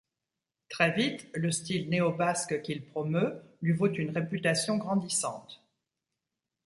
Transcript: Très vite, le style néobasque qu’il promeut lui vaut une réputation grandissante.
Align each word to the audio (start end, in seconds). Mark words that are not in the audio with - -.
Très 0.67 0.91
vite, 0.93 1.27
le 1.35 1.51
style 1.51 1.87
néobasque 1.87 2.63
qu’il 2.63 2.83
promeut 2.83 3.39
lui 3.61 3.73
vaut 3.73 3.85
une 3.93 4.09
réputation 4.09 4.77
grandissante. 4.77 5.63